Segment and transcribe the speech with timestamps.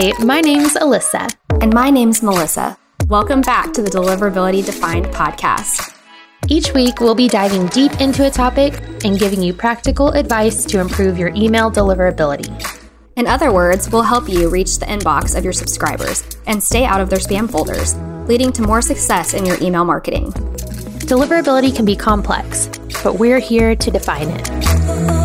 [0.00, 1.28] Hi, my name's Alyssa.
[1.60, 2.78] And my name's Melissa.
[3.08, 5.92] Welcome back to the Deliverability Defined podcast.
[6.46, 10.78] Each week, we'll be diving deep into a topic and giving you practical advice to
[10.78, 12.48] improve your email deliverability.
[13.16, 17.00] In other words, we'll help you reach the inbox of your subscribers and stay out
[17.00, 17.96] of their spam folders,
[18.28, 20.30] leading to more success in your email marketing.
[21.10, 22.68] Deliverability can be complex,
[23.02, 25.17] but we're here to define it.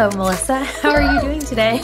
[0.00, 0.64] Hello, Melissa.
[0.80, 1.82] How are you doing today?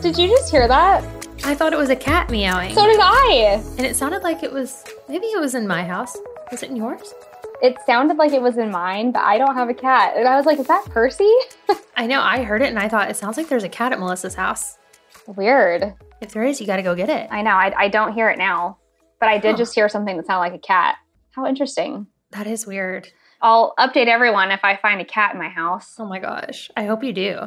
[0.00, 1.04] Did you just hear that?
[1.44, 2.74] I thought it was a cat meowing.
[2.74, 3.62] So did I.
[3.76, 6.16] And it sounded like it was, maybe it was in my house.
[6.50, 7.12] Was it in yours?
[7.60, 10.14] It sounded like it was in mine, but I don't have a cat.
[10.16, 11.30] And I was like, is that Percy?
[11.94, 12.22] I know.
[12.22, 14.78] I heard it and I thought it sounds like there's a cat at Melissa's house.
[15.26, 15.92] Weird.
[16.22, 17.28] If there is, you got to go get it.
[17.30, 17.50] I know.
[17.50, 18.78] I, I don't hear it now,
[19.20, 19.56] but I did Huh.
[19.58, 20.96] just hear something that sounded like a cat.
[21.32, 22.06] How interesting.
[22.30, 23.10] That is weird.
[23.40, 25.94] I'll update everyone if I find a cat in my house.
[25.98, 26.70] Oh my gosh.
[26.76, 27.38] I hope you do.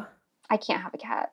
[0.50, 1.32] I can't have a cat.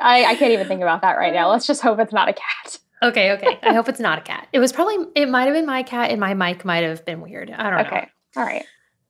[0.00, 1.50] I, I can't even think about that right now.
[1.50, 2.78] Let's just hope it's not a cat.
[3.02, 3.58] okay, okay.
[3.62, 4.48] I hope it's not a cat.
[4.52, 7.20] It was probably, it might have been my cat and my mic might have been
[7.20, 7.50] weird.
[7.50, 7.96] I don't know.
[7.98, 8.08] Okay.
[8.36, 8.64] All right.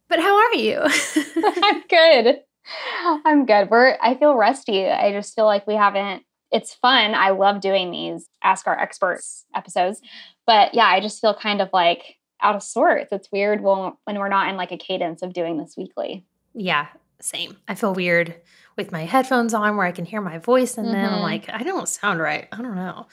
[0.09, 0.79] But how are you?
[1.62, 2.41] I'm good.
[3.25, 3.70] I'm good.
[3.70, 4.86] We're I feel rusty.
[4.86, 7.14] I just feel like we haven't it's fun.
[7.14, 10.01] I love doing these ask our experts episodes.
[10.47, 13.12] But yeah, I just feel kind of like out of sorts.
[13.12, 16.25] It's weird when we're not in like a cadence of doing this weekly.
[16.55, 16.89] yeah,
[17.21, 17.57] same.
[17.69, 18.35] I feel weird
[18.77, 21.23] with my headphones on where I can hear my voice and then I'm mm-hmm.
[21.23, 22.48] like, I don't sound right.
[22.51, 23.07] I don't know.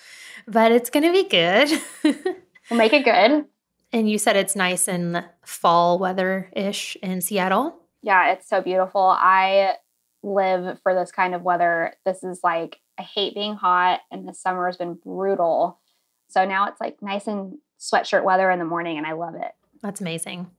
[0.48, 2.36] But it's going to be good.
[2.70, 3.46] We'll make it good.
[3.92, 7.80] and you said it's nice in fall weather ish in Seattle.
[8.04, 9.02] Yeah, it's so beautiful.
[9.02, 9.74] I
[10.22, 11.96] live for this kind of weather.
[12.06, 15.80] This is like I hate being hot and the summer has been brutal.
[16.28, 19.52] So now it's like nice and sweatshirt weather in the morning and I love it.
[19.82, 20.50] That's amazing.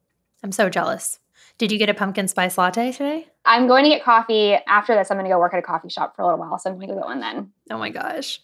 [0.43, 1.19] I'm so jealous.
[1.59, 3.29] Did you get a pumpkin spice latte today?
[3.45, 5.11] I'm going to get coffee after this.
[5.11, 6.59] I'm going to go work at a coffee shop for a little while.
[6.59, 7.53] So I'm going to go get one then.
[7.71, 8.41] Oh my gosh.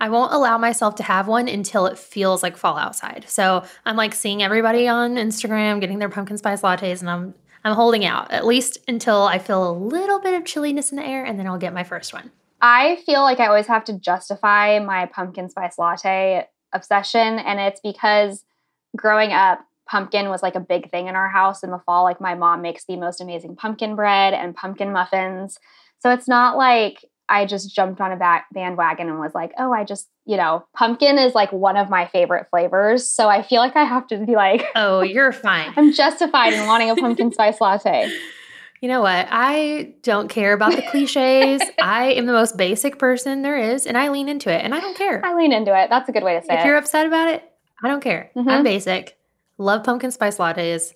[0.00, 3.24] I won't allow myself to have one until it feels like fall outside.
[3.28, 7.34] So I'm like seeing everybody on Instagram getting their pumpkin spice lattes and I'm
[7.66, 11.06] I'm holding out at least until I feel a little bit of chilliness in the
[11.06, 12.30] air and then I'll get my first one.
[12.60, 17.38] I feel like I always have to justify my pumpkin spice latte obsession.
[17.38, 18.44] And it's because
[18.96, 22.04] growing up, pumpkin was like a big thing in our house in the fall.
[22.04, 25.58] Like my mom makes the most amazing pumpkin bread and pumpkin muffins.
[26.00, 29.72] So it's not like I just jumped on a back bandwagon and was like, oh,
[29.72, 33.10] I just, you know, pumpkin is like one of my favorite flavors.
[33.10, 35.72] So I feel like I have to be like, Oh, you're fine.
[35.76, 38.12] I'm justified in wanting a pumpkin spice latte.
[38.80, 39.26] You know what?
[39.30, 41.62] I don't care about the cliches.
[41.80, 44.80] I am the most basic person there is and I lean into it and I
[44.80, 45.24] don't care.
[45.24, 45.88] I lean into it.
[45.90, 46.58] That's a good way to say If it.
[46.60, 47.42] If you're upset about it,
[47.82, 48.30] I don't care.
[48.36, 48.64] I'm Mhm.
[48.64, 49.16] basic.
[49.56, 50.92] Love pumpkin spice lattes.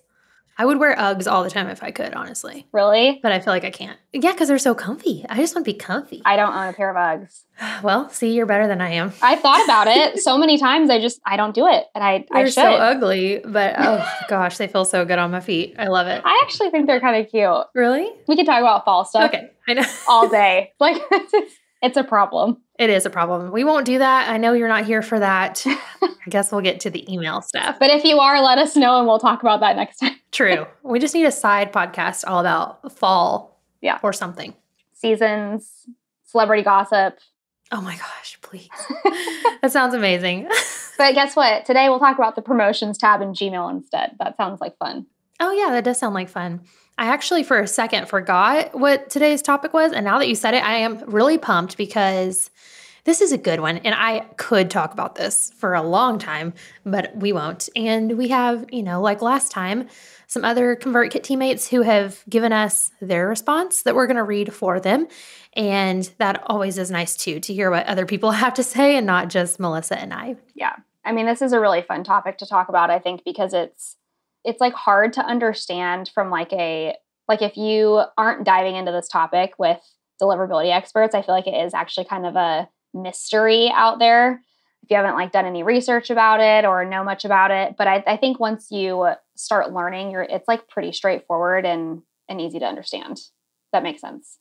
[0.59, 2.67] I would wear Uggs all the time if I could, honestly.
[2.73, 3.19] really?
[3.23, 3.97] But I feel like I can't.
[4.11, 5.25] Yeah, because they're so comfy.
[5.29, 6.21] I just want to be comfy.
[6.25, 7.43] I don't own a pair of Uggs.
[7.83, 9.13] well, see, you're better than I am.
[9.21, 10.89] I thought about it so many times.
[10.89, 12.53] I just I don't do it, and I I They're should.
[12.55, 15.75] so ugly, but oh gosh, they feel so good on my feet.
[15.79, 16.21] I love it.
[16.25, 17.65] I actually think they're kind of cute.
[17.73, 18.09] Really?
[18.27, 19.83] We could talk about fall stuff Okay, I know.
[20.09, 20.73] all day.
[20.79, 21.01] Like
[21.81, 22.57] it's a problem.
[22.79, 23.51] It is a problem.
[23.51, 24.29] We won't do that.
[24.29, 25.61] I know you're not here for that.
[26.01, 27.75] I guess we'll get to the email stuff.
[27.77, 30.15] But if you are, let us know, and we'll talk about that next time.
[30.31, 30.65] True.
[30.81, 33.59] We just need a side podcast all about fall.
[33.81, 33.99] Yeah.
[34.01, 34.53] Or something.
[34.93, 35.87] Seasons,
[36.23, 37.19] celebrity gossip.
[37.69, 38.69] Oh my gosh, please.
[39.61, 40.47] that sounds amazing.
[40.97, 41.65] But guess what?
[41.65, 44.15] Today we'll talk about the promotions tab in Gmail instead.
[44.19, 45.05] That sounds like fun.
[45.41, 46.61] Oh, yeah, that does sound like fun.
[46.99, 49.93] I actually, for a second, forgot what today's topic was.
[49.93, 52.51] And now that you said it, I am really pumped because
[53.05, 53.77] this is a good one.
[53.77, 56.53] And I could talk about this for a long time,
[56.85, 57.69] but we won't.
[57.73, 59.87] And we have, you know, like last time,
[60.27, 64.53] some other ConvertKit teammates who have given us their response that we're going to read
[64.53, 65.07] for them.
[65.53, 69.07] And that always is nice too, to hear what other people have to say and
[69.07, 70.35] not just Melissa and I.
[70.53, 70.75] Yeah.
[71.05, 73.95] I mean, this is a really fun topic to talk about, I think, because it's
[74.43, 76.95] it's like hard to understand from like a
[77.27, 79.79] like if you aren't diving into this topic with
[80.21, 84.41] deliverability experts, I feel like it is actually kind of a mystery out there.
[84.83, 87.75] If you haven't like done any research about it or know much about it.
[87.77, 92.41] But I, I think once you start learning, you're it's like pretty straightforward and and
[92.41, 93.19] easy to understand.
[93.71, 94.39] That makes sense.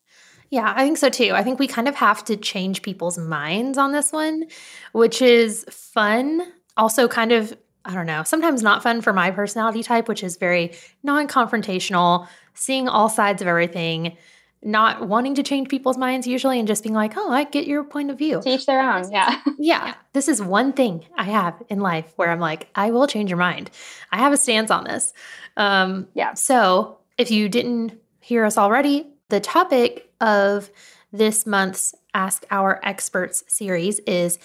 [0.51, 1.33] Yeah, I think so too.
[1.35, 4.47] I think we kind of have to change people's minds on this one,
[4.93, 6.43] which is fun.
[6.77, 10.37] Also, kind of, I don't know, sometimes not fun for my personality type, which is
[10.37, 10.73] very
[11.03, 14.17] non confrontational, seeing all sides of everything,
[14.63, 17.85] not wanting to change people's minds usually, and just being like, oh, I get your
[17.85, 18.43] point of view.
[18.43, 19.05] To each their own.
[19.13, 19.41] Yeah.
[19.59, 23.31] Yeah, this is one thing I have in life where I'm like, I will change
[23.31, 23.71] your mind.
[24.13, 25.13] I have a stance on this.
[25.57, 26.35] Um, Yeah.
[26.35, 30.71] So if you didn't hear us already, the topic of
[31.13, 34.39] this month's Ask Our Experts series is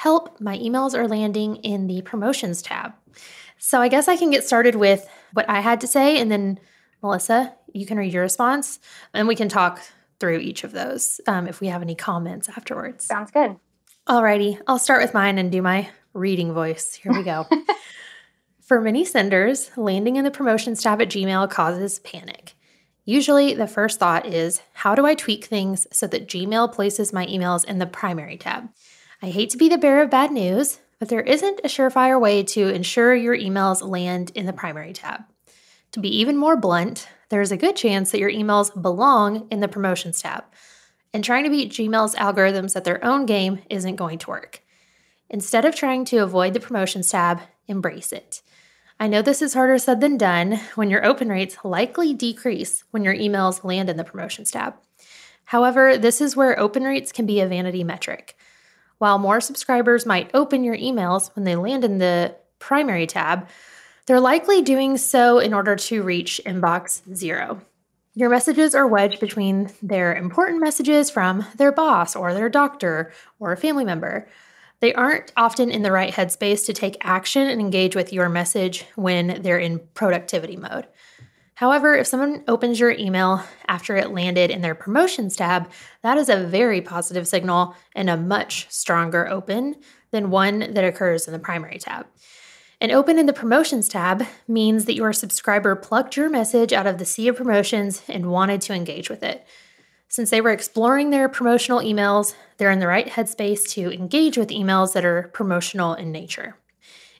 [0.00, 2.94] Help, my emails are landing in the promotions tab.
[3.58, 6.58] So I guess I can get started with what I had to say, and then
[7.02, 8.78] Melissa, you can read your response,
[9.12, 9.78] and we can talk
[10.18, 13.04] through each of those um, if we have any comments afterwards.
[13.04, 13.56] Sounds good.
[14.08, 16.94] Alrighty, I'll start with mine and do my reading voice.
[16.94, 17.46] Here we go.
[18.62, 22.54] For many senders, landing in the promotions tab at Gmail causes panic.
[23.04, 27.26] Usually, the first thought is how do I tweak things so that Gmail places my
[27.26, 28.70] emails in the primary tab?
[29.22, 32.42] I hate to be the bearer of bad news, but there isn't a surefire way
[32.42, 35.24] to ensure your emails land in the primary tab.
[35.92, 39.68] To be even more blunt, there's a good chance that your emails belong in the
[39.68, 40.44] promotions tab.
[41.12, 44.62] And trying to beat Gmail's algorithms at their own game isn't going to work.
[45.28, 48.40] Instead of trying to avoid the promotions tab, embrace it.
[48.98, 53.04] I know this is harder said than done when your open rates likely decrease when
[53.04, 54.76] your emails land in the promotions tab.
[55.44, 58.36] However, this is where open rates can be a vanity metric.
[59.00, 63.48] While more subscribers might open your emails when they land in the primary tab,
[64.04, 67.62] they're likely doing so in order to reach inbox zero.
[68.14, 73.52] Your messages are wedged between their important messages from their boss or their doctor or
[73.52, 74.28] a family member.
[74.80, 78.84] They aren't often in the right headspace to take action and engage with your message
[78.96, 80.86] when they're in productivity mode.
[81.60, 85.70] However, if someone opens your email after it landed in their promotions tab,
[86.00, 89.76] that is a very positive signal and a much stronger open
[90.10, 92.06] than one that occurs in the primary tab.
[92.80, 96.96] An open in the promotions tab means that your subscriber plucked your message out of
[96.96, 99.46] the sea of promotions and wanted to engage with it.
[100.08, 104.48] Since they were exploring their promotional emails, they're in the right headspace to engage with
[104.48, 106.56] emails that are promotional in nature.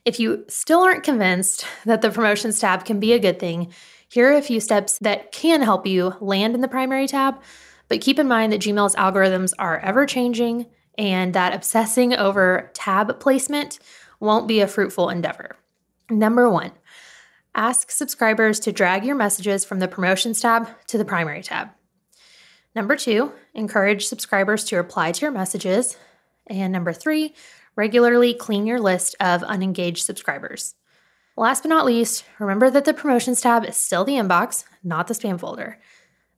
[0.03, 3.71] If you still aren't convinced that the promotions tab can be a good thing,
[4.11, 7.41] here are a few steps that can help you land in the primary tab,
[7.87, 10.65] but keep in mind that Gmail's algorithms are ever changing
[10.97, 13.79] and that obsessing over tab placement
[14.19, 15.55] won't be a fruitful endeavor.
[16.09, 16.73] Number one,
[17.55, 21.69] ask subscribers to drag your messages from the promotions tab to the primary tab.
[22.75, 25.97] Number two, encourage subscribers to reply to your messages.
[26.47, 27.33] And number three,
[27.77, 30.75] regularly clean your list of unengaged subscribers.
[31.37, 35.13] Last but not least, remember that the promotions tab is still the inbox, not the
[35.13, 35.79] spam folder.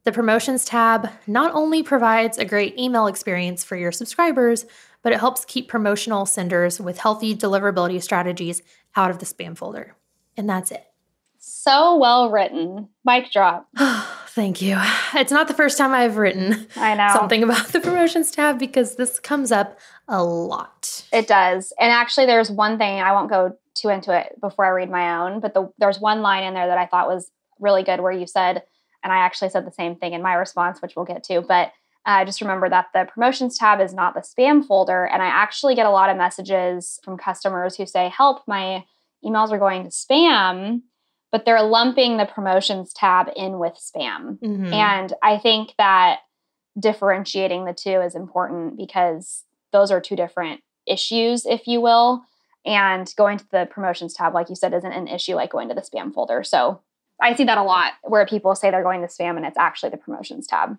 [0.03, 4.65] The promotions tab not only provides a great email experience for your subscribers,
[5.01, 8.61] but it helps keep promotional senders with healthy deliverability strategies
[8.95, 9.95] out of the spam folder.
[10.37, 10.85] And that's it.
[11.39, 12.89] So well written.
[13.03, 13.67] Mic drop.
[14.27, 14.77] Thank you.
[15.13, 17.09] It's not the first time I've written I know.
[17.13, 21.05] something about the promotions tab because this comes up a lot.
[21.11, 21.73] It does.
[21.79, 25.23] And actually, there's one thing, I won't go too into it before I read my
[25.23, 28.11] own, but the, there's one line in there that I thought was really good where
[28.11, 28.63] you said,
[29.03, 31.71] and I actually said the same thing in my response, which we'll get to, but
[32.05, 35.05] uh, just remember that the promotions tab is not the spam folder.
[35.05, 38.83] And I actually get a lot of messages from customers who say, Help, my
[39.23, 40.81] emails are going to spam
[41.33, 44.37] but they're lumping the promotions tab in with spam.
[44.37, 44.71] Mm-hmm.
[44.71, 46.19] And I think that
[46.79, 52.23] differentiating the two is important because those are two different issues, if you will.
[52.65, 55.75] And going to the promotions tab, like you said, isn't an issue like going to
[55.75, 56.43] the spam folder.
[56.43, 56.81] So
[57.21, 59.89] I see that a lot where people say they're going to spam and it's actually
[59.89, 60.77] the promotions tab.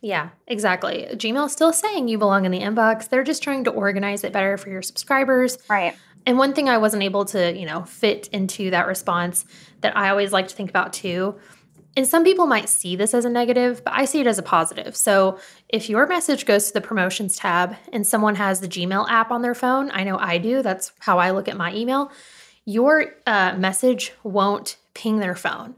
[0.00, 1.08] Yeah, exactly.
[1.12, 3.08] Gmail is still saying you belong in the inbox.
[3.08, 5.58] They're just trying to organize it better for your subscribers.
[5.68, 5.96] Right.
[6.26, 9.44] And one thing I wasn't able to, you know, fit into that response
[9.80, 11.36] that I always like to think about too.
[11.96, 14.42] And some people might see this as a negative, but I see it as a
[14.42, 14.94] positive.
[14.94, 15.38] So
[15.70, 19.40] if your message goes to the promotions tab and someone has the Gmail app on
[19.40, 22.12] their phone, I know I do, that's how I look at my email,
[22.66, 25.74] your uh, message won't ping their phone.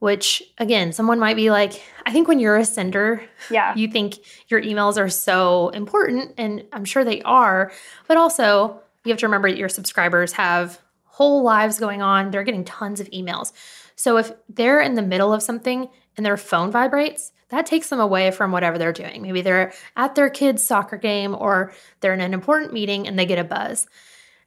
[0.00, 4.18] Which again, someone might be like, I think when you're a sender, yeah, you think
[4.46, 7.72] your emails are so important, and I'm sure they are,
[8.06, 12.30] but also you have to remember that your subscribers have whole lives going on.
[12.30, 13.52] They're getting tons of emails.
[13.98, 17.98] So if they're in the middle of something and their phone vibrates, that takes them
[17.98, 19.22] away from whatever they're doing.
[19.22, 23.26] Maybe they're at their kid's soccer game or they're in an important meeting and they
[23.26, 23.88] get a buzz.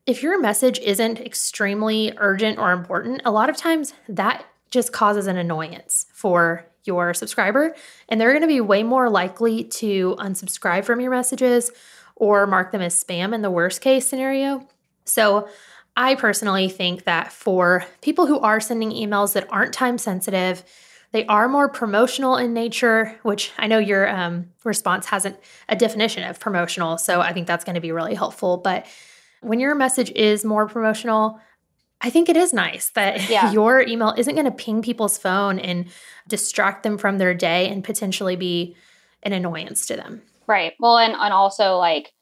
[0.06, 5.28] If your message isn't extremely urgent or important, a lot of times that just causes
[5.28, 7.76] an annoyance for your subscriber,
[8.08, 11.72] and they're going to be way more likely to unsubscribe from your messages
[12.16, 14.66] or mark them as spam in the worst case scenario.
[15.04, 15.50] So,
[15.96, 20.64] I personally think that for people who are sending emails that aren't time sensitive,
[21.12, 26.24] they are more promotional in nature, which I know your um, response hasn't a definition
[26.24, 26.98] of promotional.
[26.98, 28.58] So I think that's going to be really helpful.
[28.58, 28.86] But
[29.42, 31.40] when your message is more promotional,
[32.00, 33.52] I think it is nice that yeah.
[33.52, 35.88] your email isn't going to ping people's phone and
[36.28, 38.76] distract them from their day and potentially be
[39.24, 40.22] an annoyance to them.
[40.48, 40.74] Right.
[40.80, 42.14] Well, and, and also like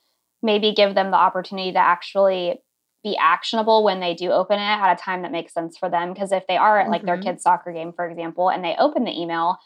[0.41, 2.59] maybe give them the opportunity to actually
[3.03, 6.13] be actionable when they do open it at a time that makes sense for them.
[6.13, 7.23] Because if they are at like their Mhm.
[7.23, 9.57] kid's soccer game, for example, and they open the email,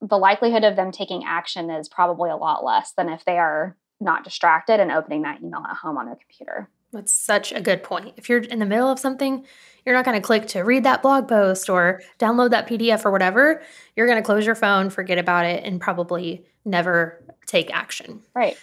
[0.00, 3.76] the likelihood of them taking action is probably a lot less than if they are
[4.00, 6.70] not distracted and opening that email at home on their computer.
[6.92, 8.14] That's such a good point.
[8.16, 9.44] If you're in the middle of something,
[9.84, 13.10] you're not going to click to read that blog post or download that PDF or
[13.10, 13.60] whatever.
[13.96, 18.22] You're going to close your phone, forget about it, and probably never take action.
[18.34, 18.56] Right.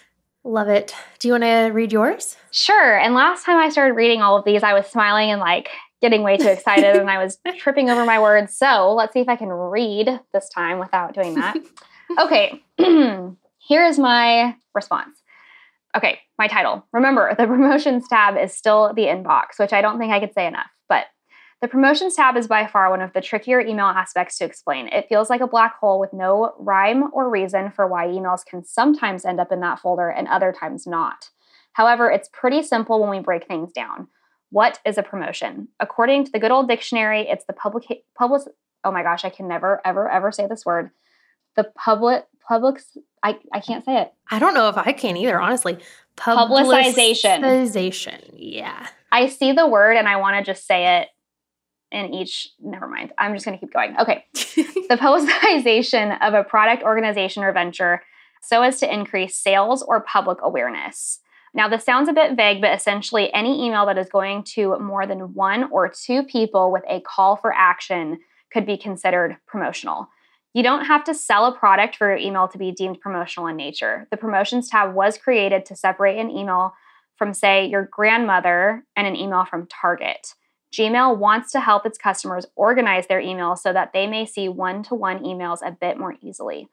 [0.46, 0.94] Love it.
[1.18, 2.36] Do you want to read yours?
[2.52, 2.96] Sure.
[2.96, 6.22] And last time I started reading all of these, I was smiling and like getting
[6.22, 8.56] way too excited and I was tripping over my words.
[8.56, 11.56] So let's see if I can read this time without doing that.
[12.20, 12.62] Okay.
[12.78, 15.20] Here is my response.
[15.96, 16.20] Okay.
[16.38, 16.86] My title.
[16.92, 20.46] Remember, the promotions tab is still the inbox, which I don't think I could say
[20.46, 20.70] enough.
[21.62, 24.88] The promotions tab is by far one of the trickier email aspects to explain.
[24.88, 28.62] It feels like a black hole with no rhyme or reason for why emails can
[28.62, 31.30] sometimes end up in that folder and other times not.
[31.72, 34.08] However, it's pretty simple when we break things down.
[34.50, 35.68] What is a promotion?
[35.80, 38.42] According to the good old dictionary, it's the public public
[38.84, 40.90] oh my gosh, I can never ever ever say this word.
[41.56, 42.82] The public public
[43.22, 44.12] I, I can't say it.
[44.30, 45.78] I don't know if I can either, honestly.
[46.16, 47.40] Publicization.
[47.40, 48.34] Publicization.
[48.34, 48.86] Yeah.
[49.10, 51.08] I see the word and I want to just say it
[51.92, 53.12] in each never mind.
[53.18, 53.96] I'm just going to keep going.
[54.00, 54.24] Okay.
[54.34, 58.02] the publicization of a product, organization, or venture
[58.42, 61.20] so as to increase sales or public awareness.
[61.54, 65.06] Now, this sounds a bit vague, but essentially, any email that is going to more
[65.06, 68.18] than one or two people with a call for action
[68.52, 70.08] could be considered promotional.
[70.52, 73.56] You don't have to sell a product for your email to be deemed promotional in
[73.56, 74.06] nature.
[74.10, 76.72] The promotions tab was created to separate an email
[77.16, 80.34] from, say, your grandmother and an email from Target.
[80.72, 84.82] Gmail wants to help its customers organize their emails so that they may see one
[84.84, 86.68] to one emails a bit more easily.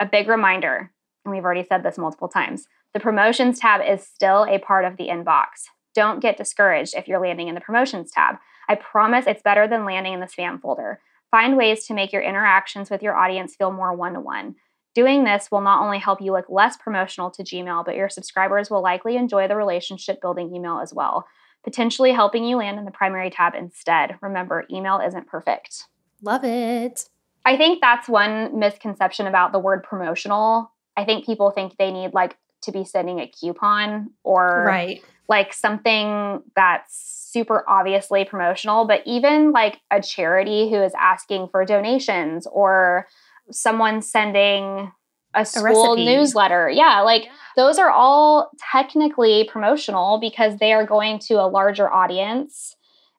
[0.00, 0.90] A big reminder,
[1.24, 4.96] and we've already said this multiple times the promotions tab is still a part of
[4.96, 5.66] the inbox.
[5.94, 8.36] Don't get discouraged if you're landing in the promotions tab.
[8.68, 11.00] I promise it's better than landing in the spam folder.
[11.30, 14.54] Find ways to make your interactions with your audience feel more one to one.
[14.94, 18.70] Doing this will not only help you look less promotional to Gmail, but your subscribers
[18.70, 21.26] will likely enjoy the relationship building email as well
[21.66, 24.16] potentially helping you land in the primary tab instead.
[24.22, 25.86] Remember, email isn't perfect.
[26.22, 27.08] Love it.
[27.44, 30.70] I think that's one misconception about the word promotional.
[30.96, 35.02] I think people think they need like to be sending a coupon or Right.
[35.28, 36.94] like something that's
[37.32, 43.08] super obviously promotional, but even like a charity who is asking for donations or
[43.50, 44.92] someone sending
[45.36, 46.04] a school recipe.
[46.04, 46.70] newsletter.
[46.70, 52.76] Yeah, like those are all technically promotional because they are going to a larger audience.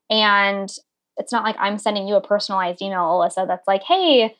[0.09, 0.69] And
[1.17, 4.36] it's not like I'm sending you a personalized email, Alyssa, that's like, hey,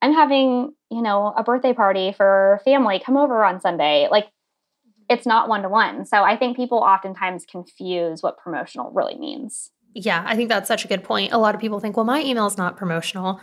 [0.00, 3.00] I'm having, you know, a birthday party for family.
[3.04, 4.08] Come over on Sunday.
[4.10, 4.90] Like mm-hmm.
[5.08, 6.04] it's not one to one.
[6.04, 9.70] So I think people oftentimes confuse what promotional really means.
[9.94, 11.32] Yeah, I think that's such a good point.
[11.32, 13.40] A lot of people think, well, my email is not promotional.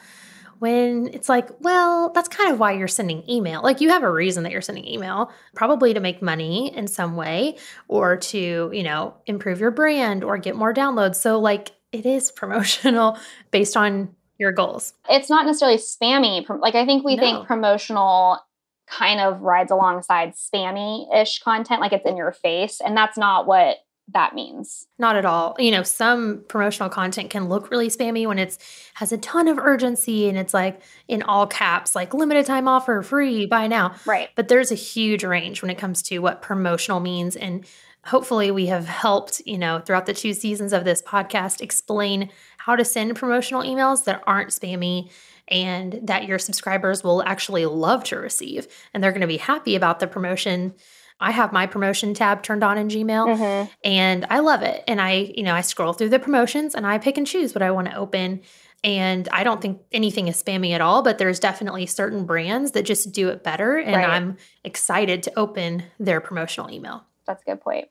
[0.60, 3.62] When it's like, well, that's kind of why you're sending email.
[3.62, 7.16] Like you have a reason that you're sending email, probably to make money in some
[7.16, 7.58] way
[7.88, 11.16] or to, you know, improve your brand or get more downloads.
[11.16, 13.18] So, like, it is promotional
[13.52, 14.94] based on your goals.
[15.10, 16.46] It's not necessarily spammy.
[16.60, 17.22] Like I think we No.
[17.22, 18.40] think promotional
[18.88, 22.82] kind of rides alongside spammy ish content, like it's in your face.
[22.82, 23.78] And that's not what
[24.14, 24.88] that means.
[25.00, 25.56] Not at all.
[25.58, 28.60] You know, some promotional content can look really spammy when it's
[28.96, 33.02] has a ton of urgency and it's like in all caps, like limited time offer,
[33.02, 33.96] free, buy now.
[34.06, 34.30] Right.
[34.36, 37.36] But there's a huge range when it comes to what promotional means.
[37.36, 37.66] And
[38.06, 42.76] hopefully, we have helped, you know, throughout the two seasons of this podcast explain how
[42.76, 45.10] to send promotional emails that aren't spammy
[45.48, 48.68] and that your subscribers will actually love to receive.
[48.94, 50.76] And they're going to be happy about the promotion.
[51.20, 53.70] I have my promotion tab turned on in Gmail Mhm.
[53.84, 54.84] and I love it.
[54.88, 57.62] And I, you know, I scroll through the promotions and I pick and choose what
[57.62, 58.42] I want to open.
[58.84, 62.84] And I don't think anything is spammy at all, but there's definitely certain brands that
[62.84, 63.78] just do it better.
[63.78, 64.08] And Right.
[64.10, 67.06] I'm excited to open their promotional email.
[67.26, 67.88] That's a good point.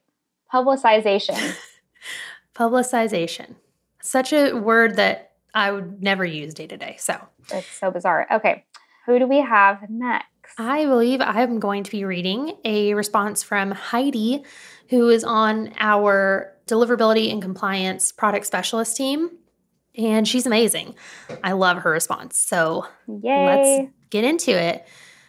[0.53, 1.57] Publicization.
[2.55, 3.55] Publicization.
[4.03, 6.97] Such a word that I would never use day to day.
[6.99, 7.17] So
[7.53, 8.27] it's so bizarre.
[8.31, 8.65] Okay.
[9.07, 10.27] Who do we have next?
[10.57, 14.45] I believe I'm going to be reading a response from Heidi,
[14.89, 19.31] who is on our deliverability and compliance product specialist team.
[19.97, 20.95] And she's amazing.
[21.43, 22.37] I love her response.
[22.39, 23.47] So Yay.
[23.47, 24.87] let's get into it.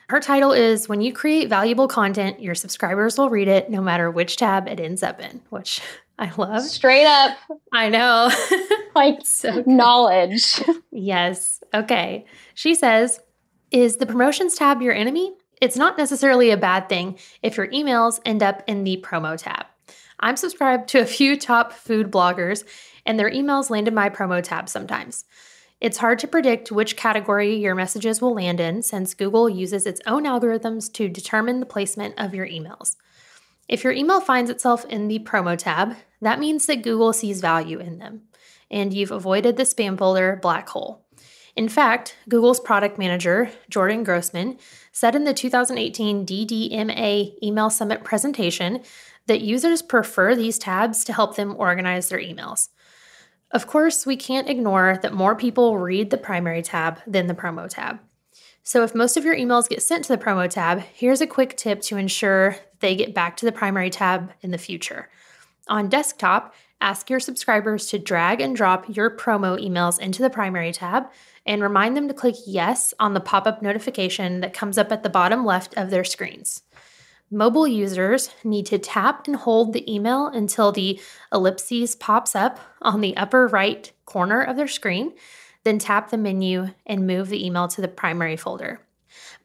[0.10, 4.12] Her title is When You Create Valuable Content, Your Subscribers Will Read It No Matter
[4.12, 5.82] Which tab it ends up in, which
[6.20, 6.63] I love.
[6.63, 7.38] Straight up
[7.74, 8.32] I know.
[8.96, 10.62] like so knowledge.
[10.91, 11.62] Yes.
[11.74, 12.25] Okay.
[12.53, 13.20] She says,
[13.75, 15.34] Is the promotions tab your enemy?
[15.62, 19.65] It's not necessarily a bad thing if your emails end up in the promo tab.
[20.17, 22.63] I'm subscribed to a few top food bloggers,
[23.05, 25.25] and their emails land in my promo tab sometimes.
[25.82, 30.00] It's hard to predict which category your messages will land in since Google uses its
[30.08, 32.96] own algorithms to determine the placement of your emails.
[33.67, 37.79] If your email finds itself in the promo tab, that means that Google sees value
[37.79, 38.22] in them,
[38.72, 41.04] and you've avoided the spam folder black hole.
[41.55, 44.57] In fact, Google's product manager, Jordan Grossman,
[44.91, 48.81] said in the 2018 DDMA Email Summit presentation
[49.27, 52.69] that users prefer these tabs to help them organize their emails.
[53.51, 57.69] Of course, we can't ignore that more people read the primary tab than the promo
[57.69, 58.00] tab.
[58.63, 61.55] So, if most of your emails get sent to the promo tab, here's a quick
[61.55, 65.09] tip to ensure they get back to the primary tab in the future.
[65.67, 66.53] On desktop,
[66.86, 71.08] ask your subscribers to drag and drop your promo emails into the primary tab
[71.44, 75.01] and remind them to click yes on the pop up notification that comes up at
[75.01, 76.62] the bottom left of their screens.
[77.32, 81.01] Mobile users need to tap and hold the email until the
[81.34, 85.12] ellipses pops up on the upper right corner of their screen,
[85.63, 88.85] then tap the menu and move the email to the primary folder.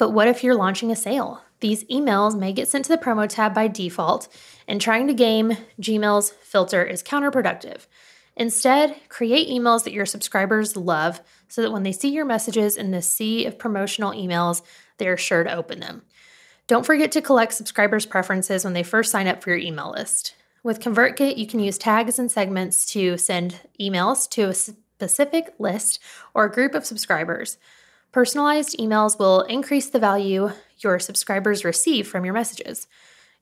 [0.00, 1.42] But what if you're launching a sale?
[1.60, 4.28] These emails may get sent to the promo tab by default,
[4.66, 7.86] and trying to game Gmail's filter is counterproductive.
[8.34, 12.92] Instead, create emails that your subscribers love so that when they see your messages in
[12.92, 14.62] the sea of promotional emails,
[14.96, 16.00] they are sure to open them.
[16.66, 20.34] Don't forget to collect subscribers' preferences when they first sign up for your email list.
[20.62, 25.98] With ConvertKit, you can use tags and segments to send emails to a specific list
[26.32, 27.58] or group of subscribers.
[28.12, 32.88] Personalized emails will increase the value your subscribers receive from your messages.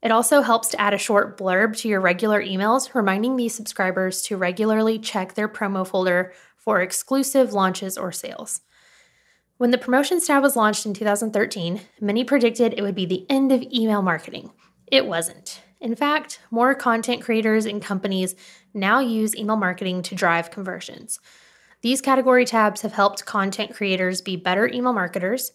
[0.02, 4.20] It also helps to add a short blurb to your regular emails, reminding these subscribers
[4.22, 8.60] to regularly check their promo folder for exclusive launches or sales.
[9.56, 13.50] When the Promotions tab was launched in 2013, many predicted it would be the end
[13.50, 14.52] of email marketing.
[14.86, 15.62] It wasn't.
[15.80, 18.34] In fact, more content creators and companies
[18.74, 21.18] now use email marketing to drive conversions.
[21.80, 25.52] These category tabs have helped content creators be better email marketers.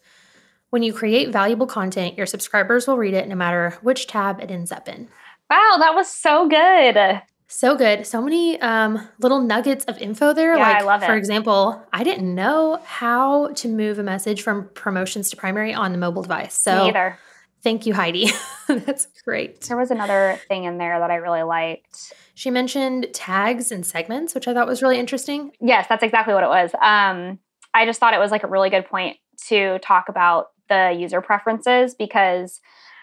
[0.70, 4.50] When you create valuable content, your subscribers will read it no matter which tab it
[4.50, 5.08] ends up in.
[5.50, 7.22] Wow, that was so good.
[7.48, 8.08] So good.
[8.08, 10.56] So many um, little nuggets of info there.
[10.58, 11.06] Yeah, like, I love it.
[11.06, 15.92] For example, I didn't know how to move a message from promotions to primary on
[15.92, 16.56] the mobile device.
[16.56, 17.20] So Me either.
[17.62, 18.32] thank you, Heidi.
[18.68, 19.62] That's great.
[19.62, 22.14] There was another thing in there that I really liked.
[22.44, 25.54] She mentioned tags and segments, which I thought was really interesting.
[25.62, 26.72] Yes, that's exactly what it was.
[26.74, 27.40] Um,
[27.74, 29.16] I just thought it was like a really good point
[29.48, 32.60] to talk about the user preferences because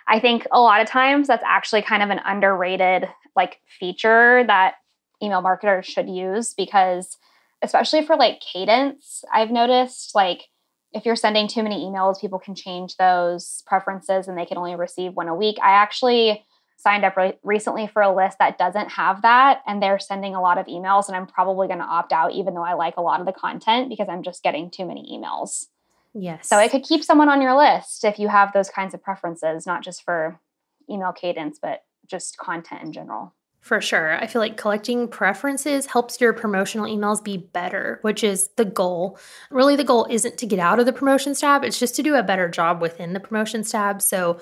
[0.07, 4.75] I think a lot of times that's actually kind of an underrated like feature that
[5.23, 7.17] email marketers should use because
[7.63, 10.43] especially for like cadence, I've noticed like
[10.93, 14.77] if you're sending too many emails, people can change those preferences and they can only
[14.77, 15.57] receive one a week.
[15.63, 16.45] I actually
[16.81, 20.41] signed up re- recently for a list that doesn't have that and they're sending a
[20.41, 23.03] lot of emails and I'm probably going to opt out even though I like a
[23.03, 25.67] lot of the content because I'm just getting too many emails.
[26.15, 26.49] Yes.
[26.49, 29.67] So it could keep someone on your list if you have those kinds of preferences,
[29.67, 30.41] not just for
[30.91, 33.35] email cadence, but just content in general.
[33.61, 34.17] For sure.
[34.17, 39.19] I feel like collecting preferences helps your promotional emails be better, which is the goal.
[39.51, 42.15] Really, the goal isn't to get out of the promotions tab, it's just to do
[42.15, 44.01] a better job within the promotions tab.
[44.01, 44.41] So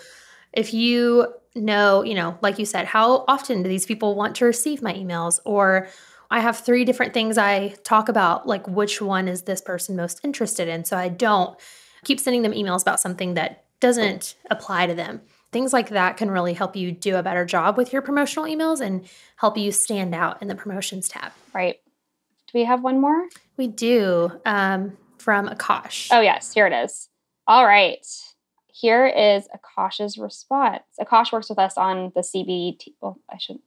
[0.52, 4.44] if you know, you know, like you said, how often do these people want to
[4.44, 5.40] receive my emails?
[5.44, 5.88] Or
[6.30, 10.20] I have three different things I talk about, like which one is this person most
[10.24, 10.84] interested in?
[10.84, 11.58] So I don't
[12.04, 15.22] keep sending them emails about something that doesn't apply to them.
[15.50, 18.80] Things like that can really help you do a better job with your promotional emails
[18.80, 21.32] and help you stand out in the promotions tab.
[21.54, 21.76] Right.
[22.48, 23.28] Do we have one more?
[23.56, 26.08] We do um, from Akash.
[26.10, 27.08] Oh, yes, here it is.
[27.46, 28.06] All right.
[28.80, 30.84] Here is Akash's response.
[31.00, 32.94] Akash works with us on the CBD.
[33.00, 33.58] Well, I should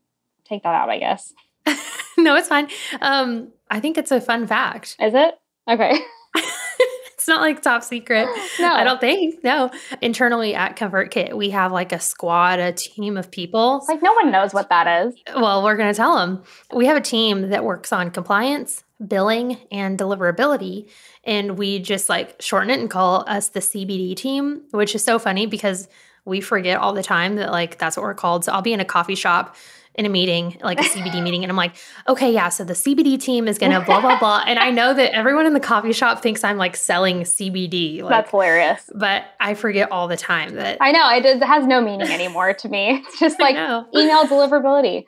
[0.46, 1.34] take that out, I guess.
[2.18, 2.70] no, it's fine.
[3.02, 4.96] Um, I think it's a fun fact.
[5.02, 5.38] Is it?
[5.70, 6.00] Okay.
[6.36, 8.26] it's not like top secret.
[8.58, 8.72] No.
[8.72, 9.44] I don't think.
[9.44, 9.70] No.
[10.02, 13.84] Internally at ConvertKit, we have like a squad, a team of people.
[13.90, 15.16] Like no one knows what that is.
[15.36, 16.42] Well, we're going to tell them.
[16.74, 20.90] We have a team that works on compliance, billing, and deliverability.
[21.24, 25.20] And we just like shorten it and call us the CBD team, which is so
[25.20, 25.88] funny because
[26.26, 28.46] we forget all the time that like that's what we're called.
[28.46, 29.56] So I'll be in a coffee shop
[29.94, 31.76] in a meeting, like a CBD meeting, and I'm like,
[32.08, 34.44] okay, yeah, so the CBD team is gonna blah blah blah.
[34.46, 38.02] And I know that everyone in the coffee shop thinks I'm like selling CBD.
[38.02, 38.90] Like, That's hilarious.
[38.96, 42.54] but I forget all the time that I know it, it has no meaning anymore
[42.54, 43.04] to me.
[43.08, 45.04] It's just like email deliverability.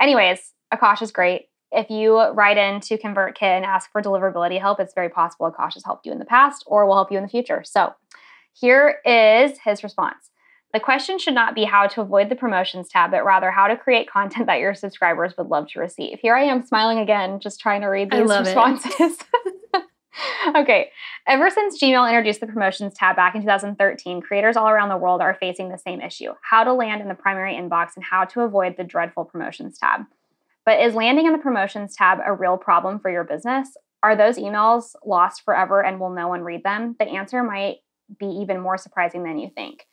[0.00, 0.40] Anyways,
[0.72, 1.47] Akash is great.
[1.70, 5.74] If you write in to ConvertKit and ask for deliverability help, it's very possible Akash
[5.74, 7.62] has helped you in the past or will help you in the future.
[7.64, 7.94] So
[8.52, 10.30] Here is his response.
[10.74, 13.76] The question should not be how to avoid the promotions tab, but rather how to
[13.76, 16.18] create content that your subscribers would love to receive.
[16.20, 19.18] Here I am smiling again, just trying to read these responses.
[20.56, 20.90] okay.
[21.26, 25.22] Ever since Gmail introduced the promotions tab back in 2013, creators all around the world
[25.22, 28.42] are facing the same issue how to land in the primary inbox and how to
[28.42, 30.02] avoid the dreadful promotions tab.
[30.68, 33.74] But is landing in the promotions tab a real problem for your business?
[34.02, 36.94] Are those emails lost forever and will no one read them?
[36.98, 37.76] The answer might
[38.20, 39.86] be even more surprising than you think.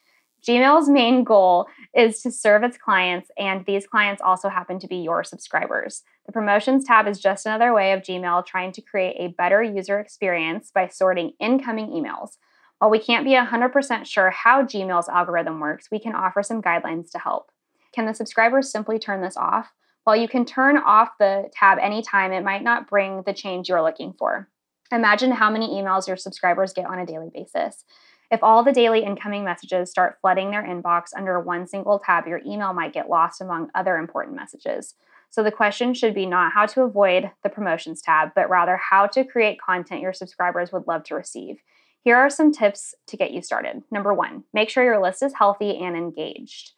[0.46, 4.98] Gmail's main goal is to serve its clients, and these clients also happen to be
[4.98, 6.04] your subscribers.
[6.26, 10.02] The promotions tab is just another way of Gmail trying to create a better user
[10.02, 12.32] experience by sorting incoming emails.
[12.80, 17.12] While we can't be 100% sure how Gmail's algorithm works, we can offer some guidelines
[17.12, 17.50] to help.
[17.94, 19.72] Can the subscribers simply turn this off?
[20.06, 23.82] While you can turn off the tab anytime, it might not bring the change you're
[23.82, 24.48] looking for.
[24.92, 27.84] Imagine how many emails your subscribers get on a daily basis.
[28.30, 32.40] If all the daily incoming messages start flooding their inbox under one single tab, your
[32.46, 34.94] email might get lost among other important messages.
[35.32, 39.08] So the question should be not how to avoid the promotions tab, but rather how
[39.08, 41.58] to create content your subscribers would love to receive.
[42.02, 43.82] Here are some tips to get you started.
[43.90, 46.74] Number one, make sure your list is healthy and engaged.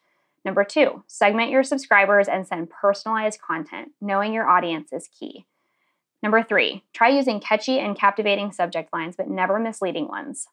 [0.48, 3.90] Number two, segment your subscribers and send personalized content.
[4.00, 5.44] Knowing your audience is key.
[6.22, 10.46] Number three, try using catchy and captivating subject lines, but never misleading ones.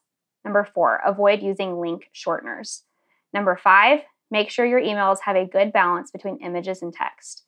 [0.44, 2.82] Number four, avoid using link shorteners.
[3.32, 7.44] Number five, make sure your emails have a good balance between images and text.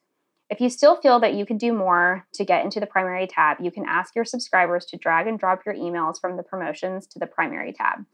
[0.49, 3.59] If you still feel that you could do more to get into the primary tab,
[3.61, 7.19] you can ask your subscribers to drag and drop your emails from the promotions to
[7.19, 8.07] the primary tab.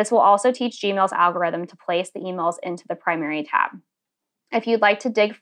[0.00, 3.72] This will also teach Gmail's algorithm to place the emails into the primary tab.
[4.50, 5.36] If you'd like to dig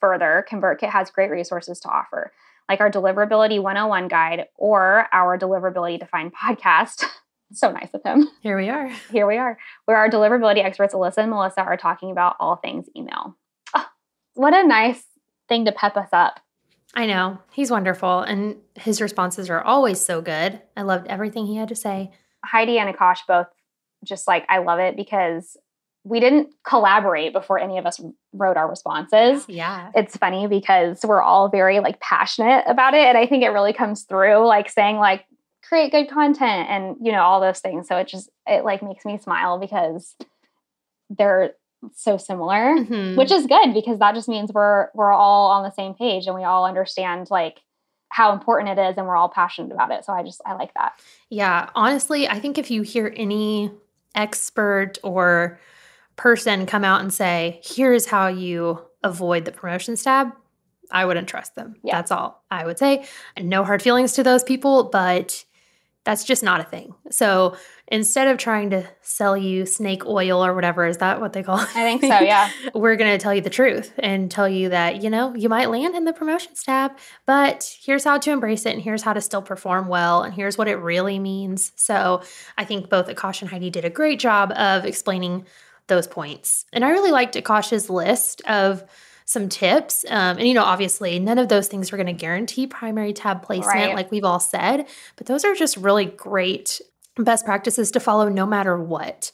[0.00, 2.32] further, ConvertKit has great resources to offer,
[2.68, 7.02] like our Deliverability 101 guide or our Deliverability Defined podcast.
[7.52, 8.28] so nice of him.
[8.40, 8.88] Here we are.
[9.10, 12.86] Here we are, where our deliverability experts, Alyssa and Melissa, are talking about all things
[12.96, 13.36] email.
[13.74, 13.86] Oh,
[14.34, 15.02] what a nice
[15.48, 16.38] thing to pep us up.
[16.94, 17.40] I know.
[17.50, 18.20] He's wonderful.
[18.20, 20.62] And his responses are always so good.
[20.76, 22.12] I loved everything he had to say.
[22.44, 23.48] Heidi and Akash both
[24.04, 25.56] just like, I love it because
[26.04, 28.00] we didn't collaborate before any of us
[28.32, 29.46] wrote our responses.
[29.48, 29.90] Yeah.
[29.94, 33.06] It's funny because we're all very like passionate about it.
[33.06, 35.24] And I think it really comes through like saying, like,
[35.66, 39.04] create good content and you know all those things so it just it like makes
[39.04, 40.14] me smile because
[41.10, 41.52] they're
[41.94, 43.16] so similar mm-hmm.
[43.16, 46.34] which is good because that just means we're we're all on the same page and
[46.34, 47.60] we all understand like
[48.10, 50.72] how important it is and we're all passionate about it so i just i like
[50.74, 50.92] that
[51.30, 53.70] yeah honestly i think if you hear any
[54.14, 55.58] expert or
[56.16, 60.28] person come out and say here's how you avoid the promotions tab
[60.90, 61.96] i wouldn't trust them yeah.
[61.96, 63.04] that's all i would say
[63.40, 65.44] no hard feelings to those people but
[66.04, 66.94] that's just not a thing.
[67.10, 67.56] So
[67.88, 71.58] instead of trying to sell you snake oil or whatever, is that what they call
[71.58, 71.68] it?
[71.74, 72.50] I think so, yeah.
[72.74, 75.70] We're going to tell you the truth and tell you that, you know, you might
[75.70, 76.92] land in the promotions tab,
[77.26, 80.58] but here's how to embrace it and here's how to still perform well and here's
[80.58, 81.72] what it really means.
[81.76, 82.22] So
[82.58, 85.46] I think both Akash and Heidi did a great job of explaining
[85.86, 86.66] those points.
[86.72, 88.84] And I really liked Akash's list of
[89.24, 90.04] some tips.
[90.08, 93.42] Um, and, you know, obviously, none of those things are going to guarantee primary tab
[93.42, 93.94] placement, right.
[93.94, 96.80] like we've all said, but those are just really great
[97.16, 99.32] best practices to follow no matter what,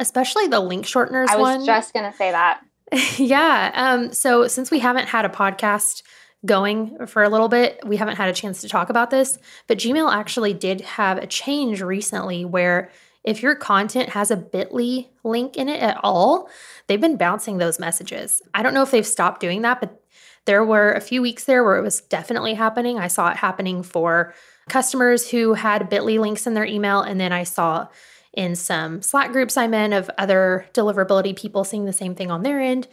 [0.00, 1.66] especially the link shorteners I was one.
[1.66, 2.62] just going to say that.
[3.18, 3.70] yeah.
[3.74, 6.02] Um, so, since we haven't had a podcast,
[6.44, 7.80] going for a little bit.
[7.86, 11.26] We haven't had a chance to talk about this, but Gmail actually did have a
[11.26, 12.90] change recently where
[13.24, 16.48] if your content has a bit.ly link in it at all,
[16.86, 18.42] they've been bouncing those messages.
[18.54, 20.00] I don't know if they've stopped doing that, but
[20.44, 22.98] there were a few weeks there where it was definitely happening.
[22.98, 24.34] I saw it happening for
[24.68, 27.86] customers who had bit.ly links in their email, and then I saw
[28.32, 32.42] in some Slack groups I'm in of other deliverability people seeing the same thing on
[32.42, 32.88] their end.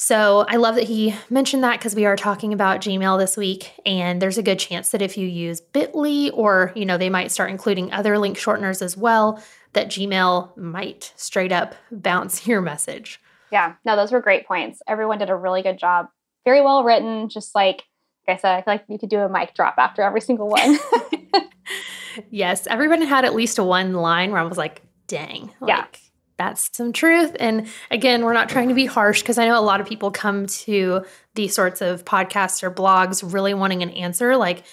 [0.00, 3.72] So I love that he mentioned that because we are talking about Gmail this week,
[3.84, 7.32] and there's a good chance that if you use Bitly or you know they might
[7.32, 13.20] start including other link shorteners as well, that Gmail might straight up bounce your message.
[13.50, 14.80] Yeah, no, those were great points.
[14.86, 16.06] Everyone did a really good job.
[16.44, 17.28] Very well written.
[17.28, 17.82] Just like,
[18.28, 20.46] like I said, I feel like you could do a mic drop after every single
[20.46, 20.78] one.
[22.30, 26.07] yes, everyone had at least one line where I was like, "Dang!" Like, yeah
[26.38, 27.36] that's some truth.
[27.40, 30.10] And again, we're not trying to be harsh because I know a lot of people
[30.10, 34.64] come to these sorts of podcasts or blogs really wanting an answer like,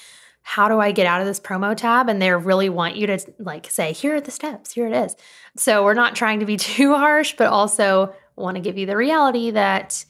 [0.44, 2.08] how do I get out of this promo tab?
[2.08, 5.16] And they really want you to like say, here are the steps, here it is.
[5.58, 8.96] So we're not trying to be too harsh, but also want to give you the
[8.96, 10.06] reality that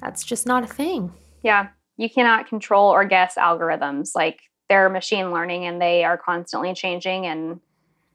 [0.00, 1.12] that's just not a thing.
[1.42, 1.68] Yeah.
[1.96, 4.10] You cannot control or guess algorithms.
[4.16, 7.60] Like they're machine learning and they are constantly changing and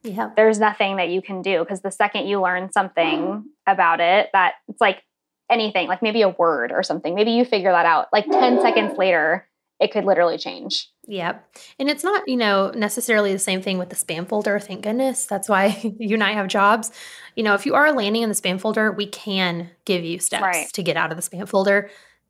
[0.03, 0.31] Yeah.
[0.35, 4.55] there's nothing that you can do because the second you learn something about it, that
[4.67, 5.01] it's like
[5.49, 8.07] anything, like maybe a word or something, maybe you figure that out.
[8.11, 9.47] Like 10 seconds later,
[9.79, 10.89] it could literally change.
[11.07, 11.57] Yep.
[11.79, 15.25] And it's not, you know, necessarily the same thing with the spam folder, thank goodness.
[15.25, 16.91] That's why you and I have jobs.
[17.35, 20.41] You know, if you are landing in the spam folder, we can give you steps
[20.43, 20.67] Right.
[20.73, 21.89] to get out of the spam folder,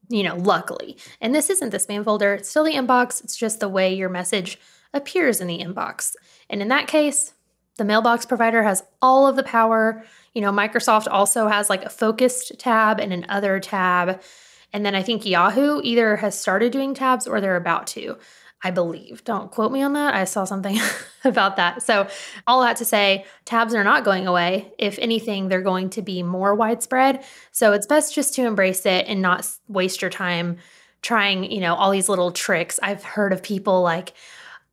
[0.10, 0.98] you know, luckily.
[1.22, 3.24] And this isn't the spam folder, it's still the inbox.
[3.24, 4.60] It's just the way your message
[4.94, 6.14] appears in the inbox.
[6.50, 7.34] And in that case,
[7.78, 10.04] the mailbox provider has all of the power.
[10.34, 14.22] You know, Microsoft also has like a focused tab and an other tab.
[14.72, 18.18] And then I think Yahoo either has started doing tabs or they're about to.
[18.66, 19.26] I believe.
[19.26, 20.16] Don't quote me on that.
[20.16, 20.80] I saw something
[21.26, 21.84] about that.
[21.84, 22.08] So,
[22.48, 24.72] all that to say, tabs are not going away.
[24.78, 27.26] If anything, they're going to be more widespread.
[27.52, 30.60] So, it's best just to embrace it and not waste your time
[31.02, 32.80] trying, you know, all these little tricks.
[32.82, 34.14] I've heard of people like,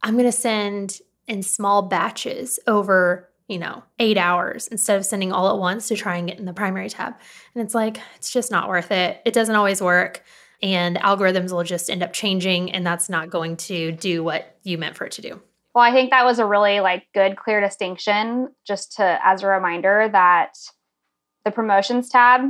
[0.02, 5.32] I'm going to send in small batches over, you know, eight hours instead of sending
[5.32, 7.14] all at once to try and get in the primary tab.
[7.54, 9.22] And it's like, it's just not worth it.
[9.24, 10.24] It doesn't always work
[10.60, 14.76] and algorithms will just end up changing and that's not going to do what you
[14.76, 15.40] meant for it to do.
[15.72, 19.46] Well, I think that was a really like good clear distinction just to as a
[19.46, 20.54] reminder that
[21.44, 22.42] the promotions tab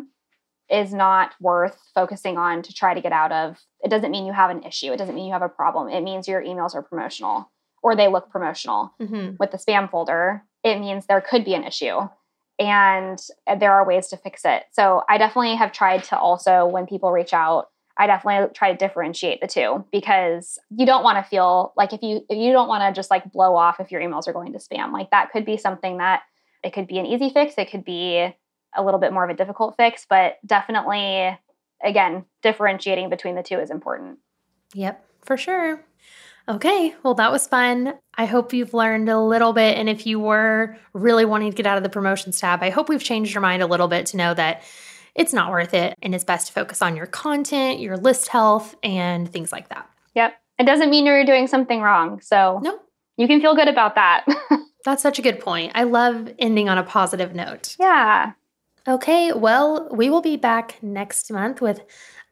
[0.70, 3.58] is not worth focusing on to try to get out of.
[3.82, 4.90] It doesn't mean you have an issue.
[4.90, 5.88] It doesn't mean you have a problem.
[5.90, 7.49] It means your emails are promotional
[7.82, 8.92] or they look promotional.
[9.00, 9.36] Mm-hmm.
[9.38, 12.08] With the spam folder, it means there could be an issue
[12.58, 13.18] and
[13.58, 14.64] there are ways to fix it.
[14.72, 18.76] So I definitely have tried to also, when people reach out, I definitely try to
[18.76, 22.68] differentiate the two because you don't want to feel like if you if you don't
[22.68, 24.90] want to just like blow off if your emails are going to spam.
[24.92, 26.22] Like that could be something that
[26.64, 28.34] it could be an easy fix, it could be
[28.74, 31.38] a little bit more of a difficult fix, but definitely
[31.82, 34.18] again, differentiating between the two is important.
[34.74, 35.84] Yep, for sure.
[36.50, 37.94] Okay, well, that was fun.
[38.16, 39.78] I hope you've learned a little bit.
[39.78, 42.88] And if you were really wanting to get out of the promotions tab, I hope
[42.88, 44.64] we've changed your mind a little bit to know that
[45.14, 48.74] it's not worth it and it's best to focus on your content, your list health,
[48.82, 49.88] and things like that.
[50.16, 50.34] Yep.
[50.58, 52.20] It doesn't mean you're doing something wrong.
[52.20, 52.80] So No,
[53.16, 54.26] you can feel good about that.
[54.84, 55.70] that's such a good point.
[55.76, 57.76] I love ending on a positive note.
[57.78, 58.32] yeah.
[58.88, 61.82] Okay, well, we will be back next month with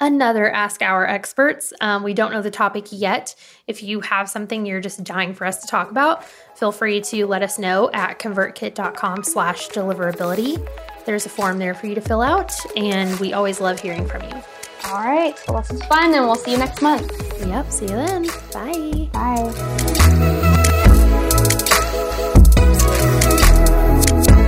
[0.00, 1.72] another Ask Our Experts.
[1.80, 3.34] Um, we don't know the topic yet.
[3.66, 6.24] If you have something you're just dying for us to talk about,
[6.56, 10.66] feel free to let us know at convertkit.com slash deliverability.
[11.04, 14.22] There's a form there for you to fill out, and we always love hearing from
[14.22, 14.42] you.
[14.84, 15.34] All right.
[15.48, 17.12] Well, this was fun, and we'll see you next month.
[17.44, 18.26] Yep, see you then.
[18.52, 19.08] Bye.
[19.12, 20.48] Bye.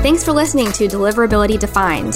[0.03, 2.15] Thanks for listening to Deliverability Defined.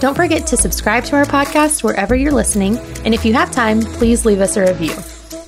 [0.00, 3.80] Don't forget to subscribe to our podcast wherever you're listening, and if you have time,
[3.80, 4.94] please leave us a review.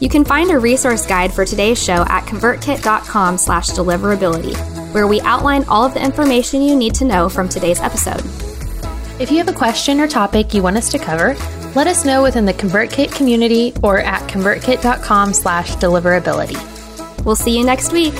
[0.01, 4.55] You can find a resource guide for today's show at convertkit.com slash deliverability,
[4.93, 8.23] where we outline all of the information you need to know from today's episode.
[9.19, 11.35] If you have a question or topic you want us to cover,
[11.75, 17.25] let us know within the ConvertKit community or at convertkit.com slash deliverability.
[17.25, 18.15] We'll see you next week.